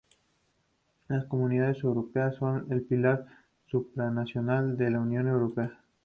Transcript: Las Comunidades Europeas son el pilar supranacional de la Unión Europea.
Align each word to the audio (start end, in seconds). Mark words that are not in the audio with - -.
Las 1.09 1.25
Comunidades 1.25 1.83
Europeas 1.83 2.33
son 2.37 2.65
el 2.71 2.81
pilar 2.81 3.23
supranacional 3.67 4.75
de 4.75 4.89
la 4.89 4.99
Unión 4.99 5.27
Europea. 5.27 5.77